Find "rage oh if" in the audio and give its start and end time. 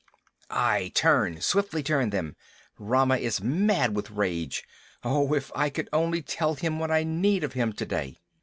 4.09-5.51